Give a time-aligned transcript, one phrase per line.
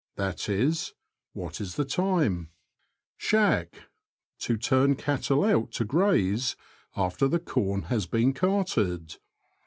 [0.15, 0.95] That is,
[1.35, 2.49] ''What is the time?"
[3.29, 3.83] Shack.—
[4.47, 6.55] To turn cattle out to graze
[6.95, 9.17] after the corn has been carted.